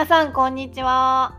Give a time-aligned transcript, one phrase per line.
[0.00, 1.36] 皆さんこんにちは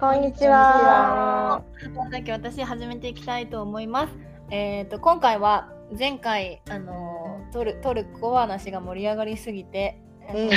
[0.00, 1.62] こんにちは。
[2.10, 4.14] だけ私始めていきたいと思います。
[4.50, 10.00] えっ、と今回は前回あのトルトルコ話が盛り上がりすぎて、
[10.34, 10.56] うん次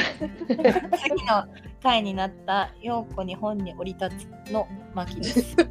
[1.27, 1.45] の
[1.84, 4.09] 回になった陽子日本に降り立
[4.48, 5.55] つの巻です。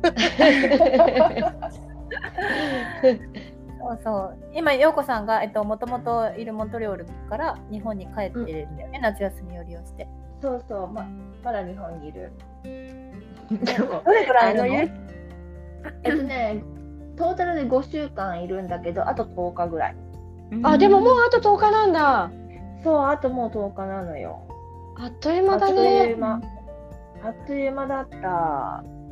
[3.80, 10.06] そうそう今陽子さんがえっともともといるモントリオールから日本に帰ってるんだよね、夏休みを利用して。
[10.41, 11.06] そうそう、ま
[11.44, 12.33] まだ日本にいる。
[12.64, 16.62] でどれぐらいのえっとね、
[17.16, 19.97] トータルで5週間いるんだけど、あと10日ぐらい。
[20.62, 22.30] あ、でももうあと10日なんだ。
[22.82, 24.42] そう、あともう10日なのよ。
[24.97, 26.19] あっという間だあっといねう。
[26.19, 26.42] 間。
[27.22, 28.19] あっという間だった。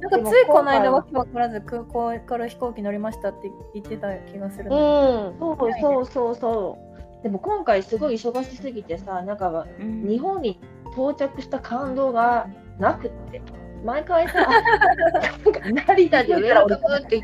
[0.00, 5.38] なんかついこの間わけわからず空港から飛行機乗りましたって言ってた気がするうの、ん。
[5.38, 6.78] そうそうそうそ
[7.20, 7.22] う。
[7.22, 10.60] でも今回すごい忙しすぎてさ、なんか日本に
[10.96, 12.46] 到着した感動が
[12.78, 13.40] なくって。
[13.84, 17.22] 毎回さ、 なんか成田でウェルカムって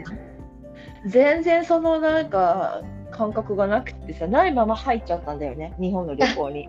[1.06, 6.68] 全然そのなんか感覚がなくってさ、ないまま入っちゃったんだよね、日本の旅行に。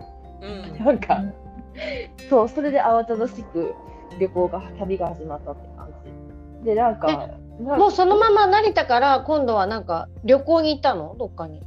[0.84, 1.22] なんか、
[2.28, 3.74] そう、それで慌ただしく
[4.18, 5.88] 旅行が、旅が始まったって感
[6.60, 6.64] じ。
[6.64, 7.28] で、なんか、
[7.60, 11.14] なもうそのまま成田から今度はなんか旅行に行ったの？
[11.18, 11.62] どっかに。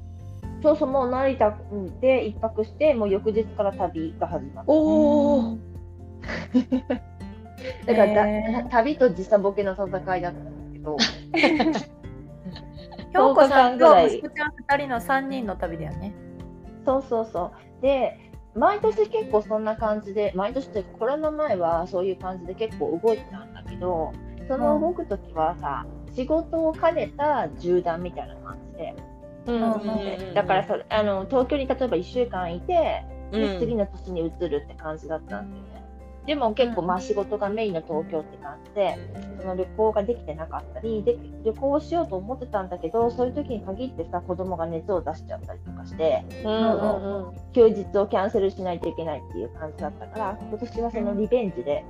[0.62, 1.58] そうそう、もう成田
[2.02, 4.72] で一泊して、もう翌日から旅が始まった。
[4.72, 5.58] おお。
[7.86, 10.98] だからだ、へ旅と時差ボケの戦いだったんだけど、
[13.14, 16.14] 京子さん10日間ぐらいと息子ちゃん2人の3人の旅だよね。
[16.86, 17.82] そうそうそう。
[17.82, 24.12] で、毎年結構そんな感じで、毎年ってコロナ前はそういう感じで結構動いてたんだけど、
[24.48, 29.19] その動くときはさ、仕事を兼ねた縦断みたいな感じで、うん。
[30.34, 33.60] だからさあの東京に例えば1週間いて、でうん。
[33.60, 35.80] 次の年に移るって感じだったんだよね。
[36.26, 38.98] でも結構まあ仕事がメインの東京って感じで、
[39.42, 46.24] その旅行ができてなかったり、で旅行をしようと思ってたんだけど、そういう時に限ってさ、子供が熱を出しちゃったりとかして、
[47.54, 51.84] 休日をキャンセルしないといけないっていう感じだったから、今年はそのリベンジで、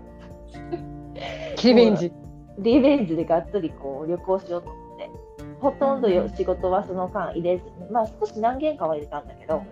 [1.64, 2.12] リベンジ。
[2.60, 4.70] リベンジでがっつりこう旅行しようと。
[4.70, 4.89] 思って、
[5.60, 9.64] ほとんどよ仕事はその間入れずに、まあ少し何件かは入れたんだけど、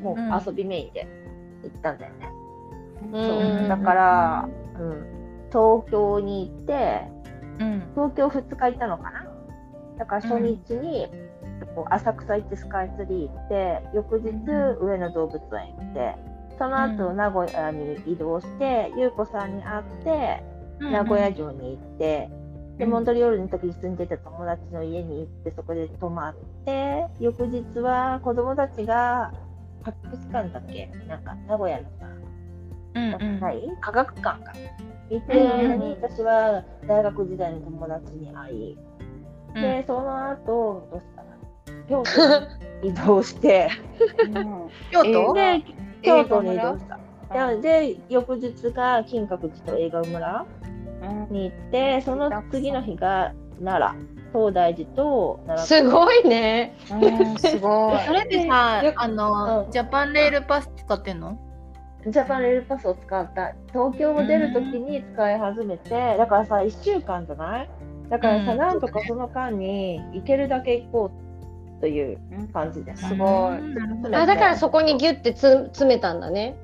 [0.00, 0.42] もううん。
[0.46, 1.06] 遊びメインで
[1.64, 2.28] 行ったんだよね。
[3.12, 3.58] うん。
[3.60, 3.68] そう。
[3.68, 4.48] だから、
[4.78, 7.02] うん、東京に行って、
[7.58, 7.82] うん。
[7.94, 9.26] 東京2日行ったのかな？
[9.98, 11.08] だから初日に、
[11.74, 14.30] こう浅草行ってスカイツリー行って、翌日
[14.80, 16.14] 上野動物園行って、
[16.58, 17.16] その後うん。
[17.16, 20.42] 名古屋に移動して、優子さんに会って、
[20.80, 22.30] 名古屋城に行って、
[22.78, 26.34] で、モントリオールの時に住んでた友達の家に行って、そこで泊まっ
[26.64, 29.32] て、翌日は子供たちが
[29.82, 32.06] 博物館だっけなんか名古屋のさ、
[32.94, 33.56] うんなん。
[33.56, 34.52] い科学館か。
[35.10, 38.78] 行ってうんる間に私は大学時代の友達に会い、
[39.54, 39.62] うん。
[39.62, 41.32] で、その後、どうしたら
[41.88, 43.68] 京都に移動して、
[44.90, 45.62] 京都、で、
[46.02, 46.98] 京都に移動した。
[47.32, 50.46] でで、翌日が金閣寺と映画村
[51.30, 53.32] に行って、その次の日が
[53.62, 56.74] 奈良、東大寺と奈良すごいね。
[56.90, 56.94] う
[57.32, 57.98] んすごい。
[58.06, 61.36] それってさよ、あの、うんジャパンレールパス使ってんの？
[62.06, 63.52] ジャパンレールパスを使った。
[63.72, 67.68] 東京を出るときに使い始めて、だからさ、1週間じゃない？
[68.08, 71.10] だからさ、うんなんとかその間に行けるだけ行こ
[71.78, 72.18] うという
[72.52, 73.08] 感じでさ。
[73.08, 76.56] すごいうんあだからそこにギュってつ詰めたんだね。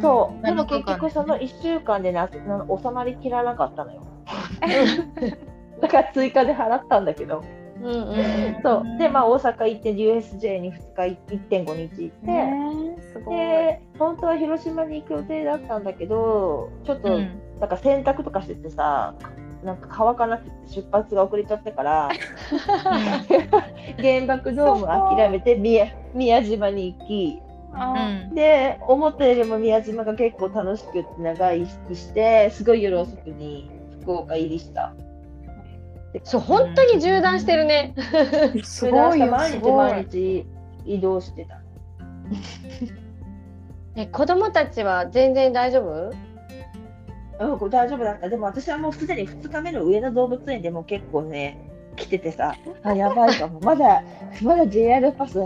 [0.00, 0.44] そう。
[0.44, 4.02] でも7日間結局その1週間でなな収まりきらなかったのよ。
[5.80, 7.42] だから追加で払ったんだけど。
[7.82, 8.62] うんうん。
[8.62, 8.98] そう。
[8.98, 11.18] で、まあ大阪行って USJ に2日
[11.50, 13.36] 1.5日行って、ねすごい。
[13.36, 19.14] で、本当は広島に行く予定だったんだけど、ちょっと、うんなんか洗濯とかしててさ、
[19.64, 22.08] なんか乾かなくて出発が遅れちゃったから、
[23.98, 27.53] 原爆ドーム諦めて宮宮島に行き、うん
[28.34, 33.70] で、思ったよりも宮島が結構楽しくって長い日して、すごい夜遅くに
[34.02, 34.94] 福岡入りした。
[36.22, 37.94] そう本当に縦断してるね。
[38.62, 39.72] すごいよ、毎日すごい。
[39.72, 40.46] 毎日
[40.84, 41.60] 移動してた。
[43.96, 46.12] え 子供たちは全然大丈夫？
[47.40, 48.28] うん、これ大丈夫だった。
[48.28, 51.58] でも私はもうすでに2日目の上野動物園でも結構ね、
[51.96, 52.54] 来ててさ、
[52.84, 53.58] あ、やばいかも。
[53.60, 54.02] まだ、
[54.42, 55.40] まだ JR パス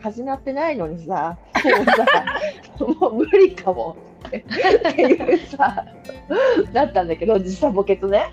[0.00, 4.38] 始まってないのにさ、もうさ、もう無理かもって
[5.02, 5.86] いうさ、
[6.72, 8.30] だったんだけど、時差ボケとね。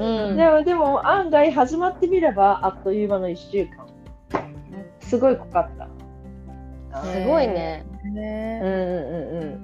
[0.00, 3.86] うんでも、でも案外始まってみれば、あっという間の1週間。
[5.00, 5.88] すごい濃かった。
[7.02, 7.84] すごいね。
[8.04, 9.60] うんうんうんうん。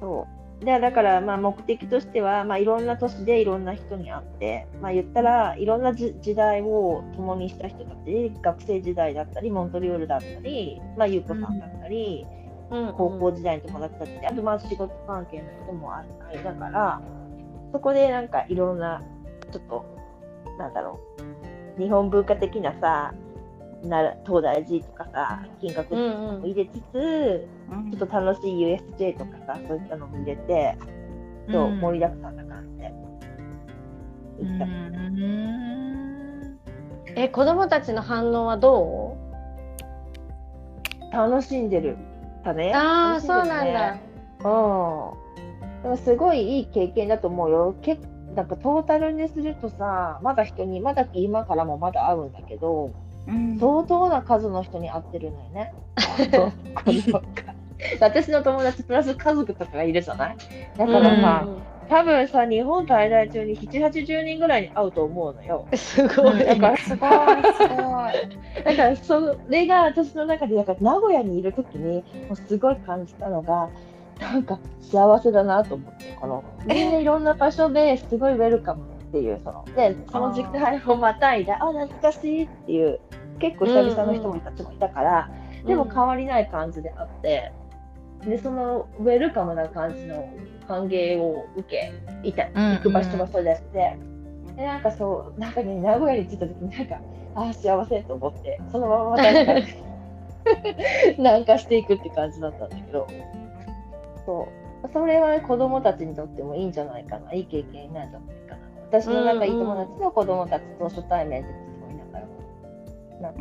[0.00, 0.41] そう。
[0.64, 12.42] でだからまあ目的としては、まあ、いろんな都市でいろんな人に会って、まあ、言ったらいろんなじ時代を共にした人たち学生時代だったりモントリオールだったり、まあ、優子さんだったり、うん
[12.96, 17.02] 高校時代の友達だったりあとまあ仕事関係の人もああれだから
[17.70, 19.02] そこでなんかいろんな
[19.52, 19.84] ちょっと
[20.58, 20.98] なんだろ
[21.78, 23.12] う日本文化的なさ
[23.84, 27.48] な東大寺とかさ金閣寺とかも入れつつ、
[27.90, 30.76] ちょっと楽しい USJ とかさ、そういったのも入れて、
[31.50, 32.92] そううん盛りだくさんな感じで。
[34.40, 36.58] う行ったん
[37.14, 39.16] え子供たちの反応はど
[41.12, 41.96] 楽しんでる。
[42.44, 42.70] だね？
[42.70, 42.76] う？
[42.76, 43.92] ああ、楽しんそうなんだ。
[43.92, 45.82] うん。
[45.82, 47.74] でもすごいいい経験だと思うよ。
[47.82, 47.98] け
[48.34, 52.92] なんかトータルにするとさ、まだ人に、まだ今からもまだ会うんだけど、
[53.26, 55.74] うん相当な数の人に会ってるのよね。
[58.00, 60.36] 私の友達プラス家族とかがいるじゃない？
[60.76, 61.46] だからさ、
[61.88, 65.66] 多分さ、日本滞在中に7、80人ぐらいに会うと思うのよ。
[65.70, 66.38] うんすごい。
[66.44, 67.08] だからすごい
[67.54, 68.64] すごい。
[68.64, 71.96] だからそれが私の中でだから名古屋にいる時に
[72.28, 73.68] もうすごい感じたのが
[74.20, 83.00] なんか幸せだなと思ってこのみんないろんな場所ですごいウェルカムっていうそのでその時間をまたいだあ懐かしいっていう
[83.38, 85.28] 結構久々の人たちもいたから、
[85.66, 87.50] でも変わりない感じであって
[88.24, 90.28] でそのウェルカムな感じの
[90.68, 91.92] 歓迎を受け
[92.22, 93.96] いたうん行く場所もそうですで
[94.56, 97.00] でなんかそうなんかね名古屋に着いた時になんか
[97.34, 99.54] ああ幸せと思ってそのまままたか
[101.18, 103.06] 南下していくって感じだったんだけど
[104.24, 104.62] そう。
[104.92, 107.32] それは子供たちにとってもいいんじゃないかな。
[107.32, 108.60] いい経験になるんじゃないかな。
[108.88, 113.40] 私の仲いい友達の子供たちと初対面ですごい仲良くなって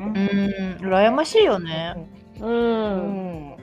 [0.82, 0.88] うん。
[0.88, 1.96] 羨ましいよね。
[2.40, 2.46] う。
[2.46, 3.52] うん。
[3.54, 3.61] うそう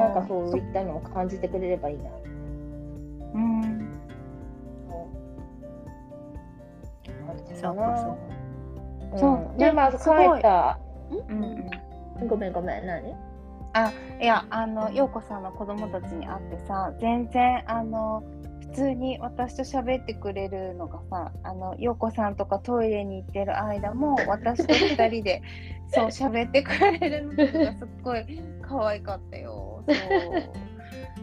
[0.00, 2.10] なんかそういったのを感じてくれればいいな。
[3.34, 4.00] うん。
[7.54, 7.76] そう。
[7.76, 8.18] かそう
[9.12, 9.18] うん。
[9.18, 10.78] そうで、まあ、帰った。
[11.28, 11.42] うん。
[12.20, 12.28] うん。
[12.28, 13.14] ごめんごめん、何？
[14.20, 18.22] いやあの陽子さんの子供たちに会ってさ全然あの
[18.60, 25.42] 普通に私と喋ってくれるのがさあの陽子さんとかトイレに行ってる間も私と二人で
[25.88, 29.59] そう喋ってくれるのがすっごい可愛かったよ。
[29.86, 30.50] そう。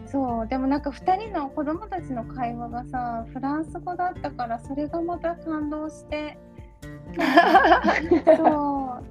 [0.06, 6.38] そうでもなんか2人の子供たちの会話がさフランス語だったからそれがまた感動して。
[8.36, 9.04] そう。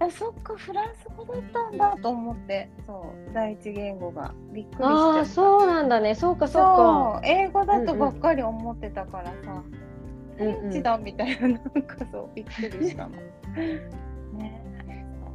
[0.00, 2.70] あそっかフランス語だったんだと思って。
[2.86, 4.32] そう第一言語が。
[4.52, 6.14] びっくりしちゃああ、ったそうなんだね。
[6.14, 7.20] そうか、そうそか。
[7.22, 9.78] う英語だとばっかり思ってたからさ、うん
[10.38, 13.10] フレンチだみたいななんかそうびっくりしたの。
[14.38, 14.62] ね。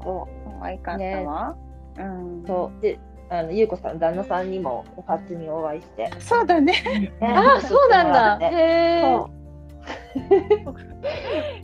[0.02, 0.28] そ
[0.60, 1.56] 可愛かったわ。
[1.98, 2.42] うん。
[2.44, 2.82] う、そう。
[2.82, 2.98] で、
[3.34, 6.12] あの、ゆうこさん、旦那さんにもお初にお会いして。
[6.20, 7.12] そうだね。
[7.20, 7.28] ね。
[7.28, 8.38] ああ、そうなんだ。
[8.38, 8.58] ねへ
[9.02, 9.16] え。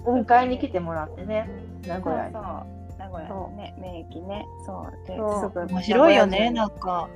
[0.03, 1.47] お迎えに来てもらってね、
[1.87, 2.33] 名古屋に。
[2.33, 2.65] 名
[3.07, 4.47] 古屋のね名駅ね。
[4.65, 4.95] そう。
[5.07, 5.41] でそう。
[5.41, 7.07] すぐ面白いよね名なんか。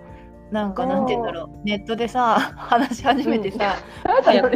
[0.52, 1.50] なんかなんて言うんだろう。
[1.66, 4.24] ネットでさ話し始めてさ、うん。
[4.24, 4.52] 早く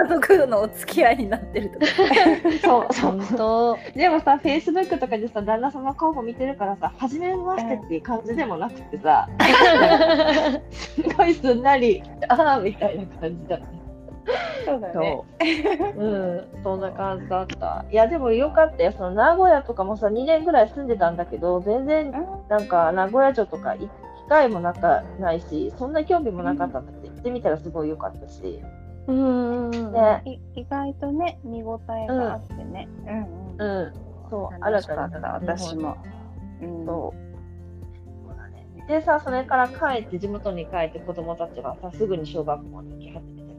[0.00, 1.86] 家族のお付き合いになってるとか
[2.62, 3.10] そう、そう。
[3.12, 3.78] 本当。
[3.94, 9.28] でもさ、フェイスブックとかでさ、旦那さんの顔も見てるからさ、初めましてっていう感じでもなくてさ、
[10.70, 13.66] すごいすんなり、ああ、みたいな感じだった。
[14.64, 14.92] そうだね。
[14.94, 15.26] そ
[15.98, 16.02] う。
[16.02, 16.08] う
[16.58, 17.84] ん、そんな感じだった。
[17.90, 18.92] いや、でもよかったよ。
[18.92, 22.12] その名古屋とかもさ、2年ぐらい住んでたんだけど、全然、
[22.48, 28.62] なんか名古屋城とか行く機会もなんかないし、そんな興味もなかったんだけど、行ってみたらすごい良かったし。
[29.10, 29.92] うん。
[29.92, 32.88] ね、い意外とね見応えがあってね。
[33.06, 33.82] うんうん。
[33.82, 33.92] うん。
[34.30, 35.96] そう、楽しかった新たな私も。
[36.62, 37.30] うんそう。
[38.26, 43.50] そうだねでさ、それから帰って、地元に帰って子供たちがさ、すぐに小学校に行き始めて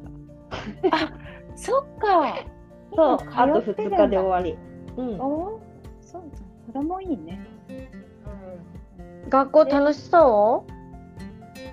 [1.56, 2.08] そっか。
[2.08, 2.46] さ。
[2.96, 4.58] そう、あと2今通ってるんだ日で終わり。
[4.98, 5.22] うん。
[5.22, 5.60] お
[6.02, 6.74] そうじゃん。
[6.74, 7.40] 子供いいね。
[9.30, 10.66] 学校楽しそ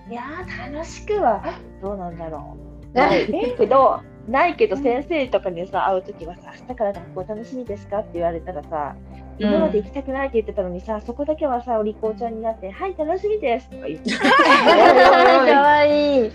[0.08, 1.42] いやー、楽しくは、
[1.82, 2.67] どうなんだろう。
[2.94, 8.94] えないけど、ないけど先生とかにさ、会うときはさ、明日から学校楽しみですかって言われたらさ、
[9.38, 14.14] 今まで行きたくないって言ってたのにさ、そこだけはさ、お利口ちゃんになって、はい、楽しみですとか言って。
[14.14, 14.18] う。
[14.18, 16.32] かわいい。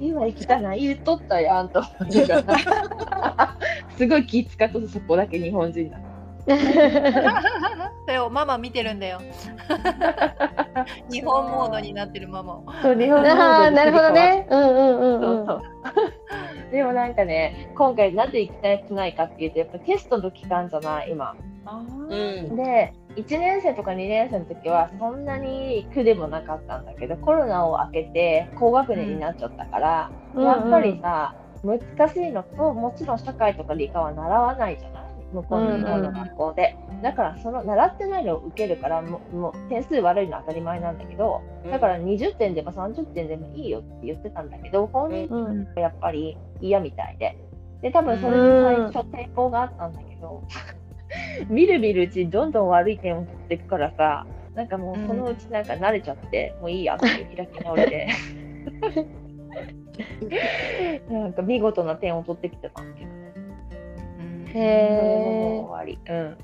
[0.00, 3.56] 今行きたない言っとったやんと思ってから
[3.96, 5.98] すごい気使っとそこだけ日本人だ
[8.06, 9.20] それをママ見てるんだよ。
[11.10, 12.64] 日本モードになってるママを。
[12.80, 14.46] そう日本のああなるほどね。
[14.48, 15.20] うんうんうんうん。
[15.22, 15.62] そうそう。
[16.70, 21.34] でもなんかね今回なぜ行きたくないかっていうとやっぱテストの期間じゃない今。
[22.08, 22.56] うん。
[22.56, 31.34] で1年生とか2年生の時はそんなに苦でもなかったんだけどコロナを明けて高学年になっちゃったから、うんやっぱりさ
[31.64, 35.05] 難しいのともちろん社会とか理科は習わないじゃない
[35.36, 45.64] 向こうの日本の学校で、だからその習ってないのを受けるからももう点数悪いのは当たり前なんだけどだから20点でも30点でもいいよって言ってたんだけど本人うん。
[45.74, 47.38] はやっぱり嫌みたいで。
[47.82, 50.42] で多分それに最初抵抗があったんだけど、
[51.48, 58.08] みるみるうちにどんどん悪い点を取っていくからさなんかもうそのうちなんか慣れちゃって、もういいやって開き直りで。
[61.10, 63.15] なんか見事な点を取ってきてたんだけどね
[64.60, 66.36] へえ終わりうん。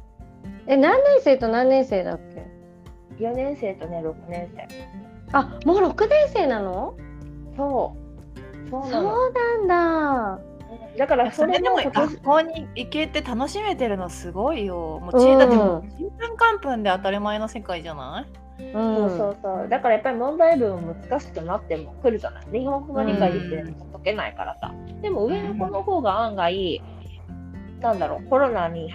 [0.66, 2.47] え何年生と何年生だっけ
[3.25, 4.69] ？4年生とね6年生。
[5.33, 6.95] あもう6年生なの？
[7.57, 7.95] そ
[8.66, 8.71] う。
[8.71, 9.14] そうそなの。
[9.14, 9.33] う
[9.66, 10.42] なんだ。
[10.97, 15.00] だからそれでも学校に行けて楽しめてるのすごいよ。
[15.00, 18.26] もうちだってもうちんぷんかんぷんで当たり前の世界じゃな
[18.59, 18.62] い？
[18.62, 18.97] うん。
[18.97, 19.69] そうそうそう。
[19.69, 22.45] だからやっぱり問題文難しくなっても来るじゃない？
[22.52, 26.83] 日本語が理解できてるのと解けないからさ、でも上の子の方が案外、
[27.83, 28.93] なんだろうコロナに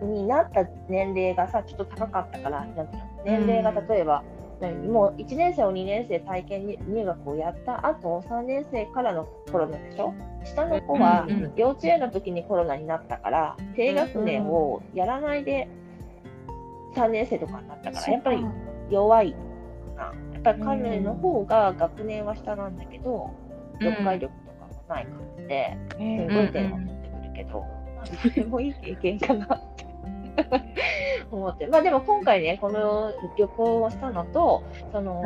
[0.00, 4.22] になった年齢がさちょっと高かったからなんていうの年齢が例えば、
[4.60, 10.14] 何もう1年生を2年生体験入入学をやった後3年生からのコロナでしょ
[10.44, 11.26] 下の子は
[11.56, 15.68] 幼稚園の時にコロナになったから低学年をやらないで
[16.94, 18.46] 3年生とかになったからやっぱり
[18.90, 19.38] 弱いか
[19.96, 20.12] な。
[20.32, 23.30] やっぱり彼の方が学年は下なんだけど、
[23.80, 27.64] 読解力とかもない感じで、すごい点を取ってくるけど、
[27.98, 29.60] まあそれもいい経験かな
[31.30, 31.66] 思って。
[31.66, 34.62] まあでも今回ね、この旅行をしたのと、
[34.92, 35.22] その、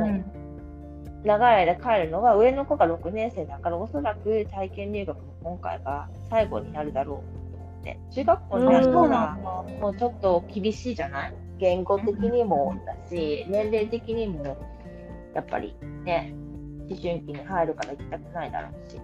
[1.24, 8.00] 長い間帰るのは上の子が6年生だから、おそらく体験入学も今回が最後になるだろうと思って。
[8.10, 9.38] 中学校になるとさ、
[9.80, 11.34] もうちょっと厳しいじゃない？
[11.58, 14.56] 言語的にもだし、年齢的にも
[15.34, 16.34] やっぱりね、
[16.90, 19.00] 思春期に入るから行きたくないだろうし、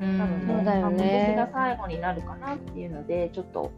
[0.00, 0.18] うん。
[0.18, 0.96] なので、そうだよね。
[0.96, 3.70] まあ今年が最後になるかなっていうので、ちょっと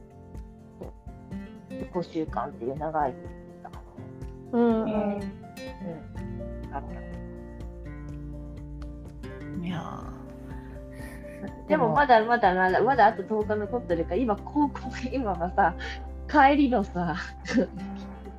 [1.93, 3.15] 5週間っていう長い
[4.53, 4.87] うんうん。
[4.87, 5.21] うん、
[6.73, 7.07] あった。
[9.65, 10.05] いや
[11.69, 14.81] でもまだまだまだまだあと10日残ってるから今高校
[15.13, 15.75] 今はさ
[16.29, 17.17] 帰りのさ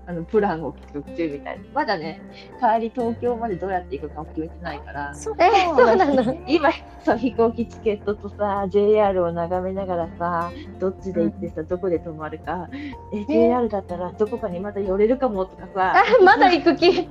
[0.08, 1.66] あのプランを企画中みたいな。
[1.74, 2.22] まだね
[2.62, 5.14] 帰り東京までどうやって行くかを決めてないから。
[5.14, 6.38] ーえ そうなの。
[6.48, 6.70] 今
[7.04, 12.70] そう飛行機チケットとさ JR を眺めながらさどっちで行ってさ、どこで泊まるか。
[13.14, 15.94] え JR だったらどこかにまだ寄れるかもとかさ。
[15.98, 17.10] あまだ行く気。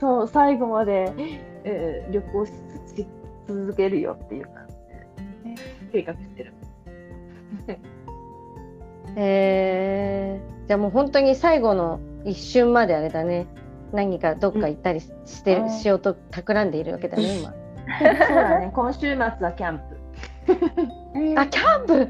[0.00, 1.12] そう最後まで、
[1.64, 2.52] えー旅行し
[2.96, 3.06] し
[3.48, 4.74] 続けるよっていう感じ
[5.92, 6.52] で、計画してる。
[9.16, 13.46] えー、じゃあもう本当に最後の一瞬まであれだね。
[13.92, 15.70] 何かどっか行ったりして、うん。
[15.70, 17.50] しようと企んでいるわけだね今。
[17.50, 17.54] そ
[18.32, 19.84] うだね、今週末はキャンプ。
[21.40, 22.08] あキャンプ？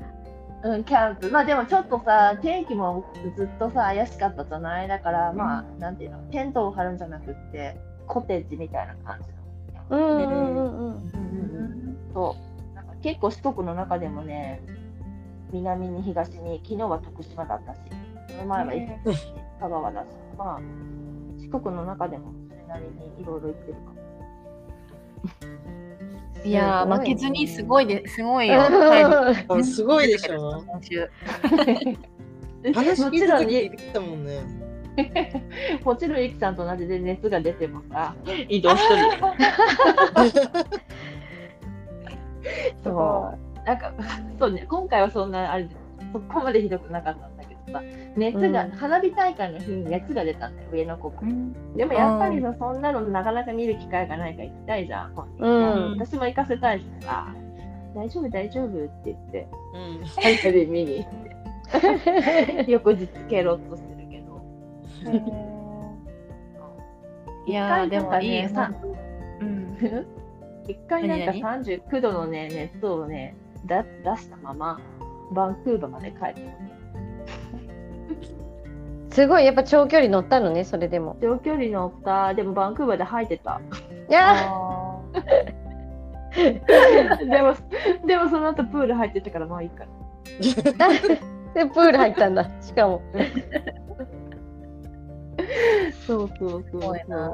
[0.65, 1.31] うん、キャンプ。
[1.31, 3.05] まあでもちょっとさ、天気も
[3.37, 4.89] ずっとさ、怪しかったじゃない？
[4.89, 9.35] だから、まあ、なんていうの、テントを張るんじゃなくって、コテージみたいな感じの。
[9.91, 11.97] うんうんうんうんうん。
[12.15, 12.35] そ
[12.73, 12.75] う。
[12.75, 14.63] なんか結構四国の中でもね、
[15.55, 17.79] 南に東に、昨日は徳島だったし、
[18.29, 19.17] その前は伊豆
[19.61, 20.07] 香川だし、
[20.37, 20.61] まあ、
[21.39, 23.95] 四国の中でもそれなりにいろいろ行ってるかも。
[26.45, 28.61] いやー負けずにすごいですごいよ。
[28.61, 30.63] あ すごいでしょ。
[30.67, 31.09] 今週。
[32.75, 34.41] 話聞いたもちろん時聞いたもんね。
[35.85, 38.15] もちろんゆきさんと同じで熱が出てもさ、
[38.49, 39.09] 移動しとるよ。
[42.85, 43.44] そう。
[43.65, 43.93] なんか、
[44.39, 45.69] そうね、今回はそんな、あれ、
[46.13, 47.83] そこまでひどくなかったんだけどさ、
[48.17, 48.71] 熱が、うん。
[48.73, 51.23] 花火大会の日に熱が出たんだよ、上の子が。
[51.77, 55.91] でもやっぱりさ、そんなのなかなか見る機会がないから行きたいじゃん、うん。
[55.99, 57.35] 私も行かせたいしさ、
[57.95, 59.49] 大丈夫、大丈夫って言って、
[60.01, 60.07] うん。
[60.07, 64.43] 最初で見に行って、 翌日ケロッとしてるけど。
[67.47, 68.71] いやーでもいいね、さ
[69.41, 69.77] うん。
[70.67, 73.89] 一回なんか何39度のね、熱をね、だ出
[74.21, 74.81] したまま、
[75.33, 76.43] バンクーバーまで帰って
[79.11, 81.17] すごいやっぱ長距離乗ったのねそれでも。
[81.23, 83.61] 長距離乗った、でもバンクーバーで吐いてた。
[84.09, 85.01] いやあ
[86.35, 87.55] でも、
[88.07, 89.91] でもその後プール入ってたからまあいいから。
[91.55, 92.51] でプール入ったんだ。
[92.61, 93.03] しかも。
[96.07, 97.31] そうそうそうーすごいな。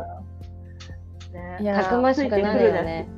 [1.33, 1.59] ね。
[1.61, 3.09] いやたくましくなるよね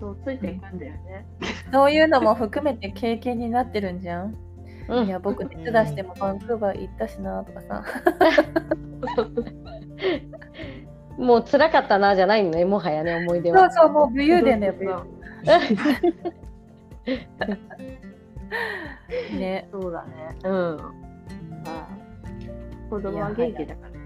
[0.00, 1.26] そう、ついていくんだよね。
[1.72, 4.36] そういうのも含めて経験になってるんじゃん。
[4.88, 7.84] うんいや僕熱出してもバンクーバー行ったしなとかさ。
[11.18, 15.02] もう辛かったなじゃないのねもはやね思い出はそうそうもう武勇伝だよ武勇
[15.44, 15.78] 伝。
[19.38, 19.68] ね。
[19.72, 20.36] そうだね。
[20.44, 20.78] うん。
[21.66, 21.88] あ
[22.88, 23.98] 子供は元気だからね。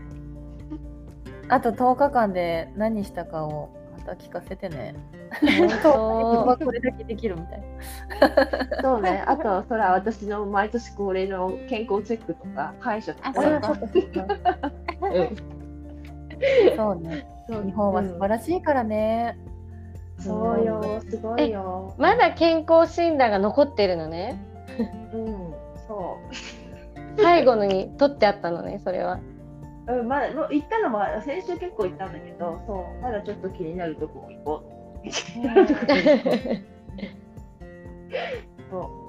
[1.48, 4.94] あと10日間で何したかをまた聞かせてね。
[5.82, 7.62] 本はこれだけできるみたい
[8.70, 8.82] な。
[8.82, 9.24] そうね。
[9.26, 13.32] あと、それは私の毎年恒例の健康チェックとか、歯医者とか。
[13.34, 13.78] そうか
[15.08, 15.36] うん
[16.76, 17.26] そうね。
[17.48, 19.38] 日本は素晴らしいからね。
[20.18, 21.94] そうよ、すごいよ。
[21.98, 24.40] まだ健康診断が残ってるのね？
[25.12, 25.54] うん、
[25.86, 26.18] そ
[27.20, 29.20] 最後のに取ってあったのねそれは
[29.96, 30.00] う。
[30.00, 34.62] うん、まだ、もう行ったのも、先週結構行ったんだけど、そう、まだちょっと気になるとこ行こ
[35.04, 35.08] う。
[35.10, 36.72] 気になるとこ行こう。
[38.70, 39.02] そう。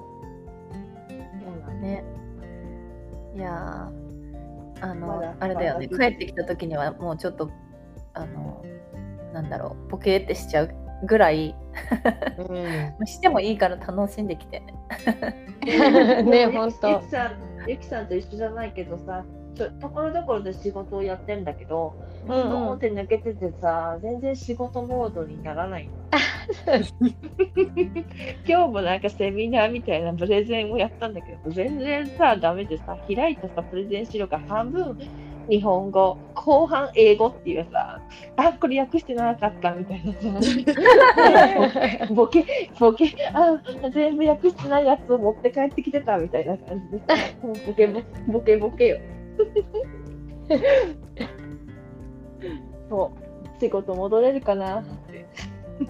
[1.10, 2.04] そうだね。
[3.36, 5.88] いやーあの、まだあれだよね。
[5.88, 7.50] 帰ってきた時にはもうちょっと
[8.12, 8.64] あの
[9.32, 10.70] なんだろうポケーってしちゃう
[11.06, 11.54] ぐらい
[12.38, 13.06] うん。
[13.06, 14.74] してもいいから楽しんできてね。
[16.22, 17.32] ね本当ゆきさん、
[17.66, 19.24] ゆきさんと一緒じゃないけどさ、
[19.54, 21.94] ところどころで仕事をやってんだけど、
[22.26, 25.92] うんうんって抜けててさ、全然仕事モードにならないの。
[28.46, 34.98] 今日もなんかセミナーみたいなプレゼンをやったんだけど、全然さ、ダメでさ、開いたさ、プレゼン資料が半分
[35.48, 38.00] 日本語、後半英語っていうさ、
[38.36, 40.12] あ、これ訳してなかったみたいな
[40.42, 42.08] さ。
[42.14, 42.44] ボケ、
[42.78, 47.00] ボケ、あ、全部訳してないやつを持って帰ってきてたみたいな感じで。
[47.66, 48.00] ボケボ
[48.32, 48.98] ボケボケよ。
[52.88, 53.18] そう、
[53.60, 55.26] 仕事戻れるかなって。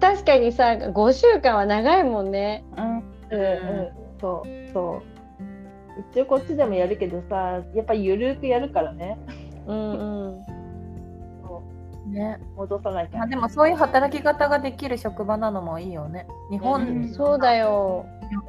[0.00, 2.98] 確かにさ5週間は長いもんねうん。
[2.98, 3.04] うんうん、
[4.20, 5.02] そう、そう。
[6.12, 9.18] 一応こっちでもやるけどさ、やっぱりゆるくやるからね。
[9.66, 9.94] うんう
[10.40, 10.44] ん
[12.10, 12.38] ね。
[12.56, 13.08] 戻さない。
[13.12, 16.26] まあでもそういう働き方ができる職場なのもいいよね。
[16.50, 18.06] 日本うんそうだよ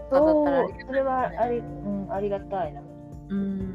[0.09, 0.45] そう
[0.85, 2.81] それはあり、うん、ありがたいな。
[3.29, 3.74] うん。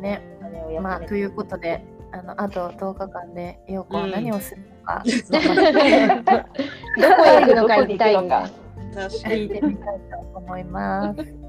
[0.00, 0.80] うん、ね。
[0.80, 1.84] まあということで。
[2.12, 5.10] あのあと10日間で陽子は何をする のか、ど
[7.16, 8.28] こへ行くのか言いたいかに。
[8.96, 11.40] 聞いてみたいと思います。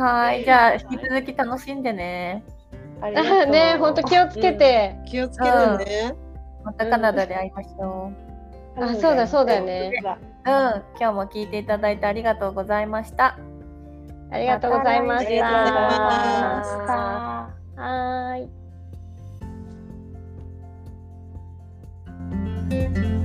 [0.00, 2.42] はい、じゃあ引き続き楽しんでね。
[3.02, 6.14] あね本当気をつけて、気をつけてね。
[6.64, 8.10] またカナダで会いましょ
[8.78, 8.84] う。
[8.84, 9.92] あそうだそうだよね
[10.46, 10.50] うん、
[10.98, 13.36] 今日も聞いていただいてありがとうございました。
[14.32, 15.44] ありがとうございました。
[15.44, 18.44] はー
[23.18, 23.21] い